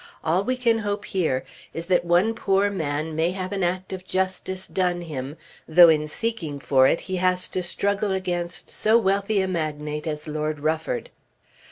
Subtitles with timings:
[0.23, 1.43] All we can hope here
[1.75, 6.07] is that one poor man may have an act of justice done him though in
[6.07, 11.11] seeking for it he has to struggle against so wealthy a magnate as Lord Rufford."